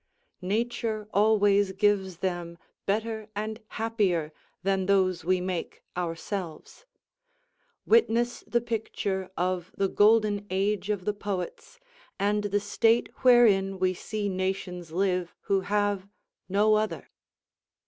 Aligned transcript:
Nature 0.41 1.07
always 1.13 1.73
gives 1.73 2.17
them 2.25 2.57
better 2.87 3.27
and 3.35 3.59
happier 3.77 4.33
than 4.63 4.87
those 4.87 5.23
we 5.23 5.39
make 5.39 5.83
ourselves; 5.95 6.87
witness 7.85 8.39
the 8.47 8.61
picture 8.61 9.29
of 9.37 9.71
the 9.77 9.87
Golden 9.87 10.47
Age 10.49 10.89
of 10.89 11.05
the 11.05 11.13
Poets 11.13 11.79
and 12.17 12.45
the 12.45 12.59
state 12.59 13.09
wherein 13.17 13.77
we 13.77 13.93
see 13.93 14.27
nations 14.27 14.91
live 14.91 15.35
who 15.41 15.61
have 15.61 16.07
no 16.49 16.73
other. 16.73 17.07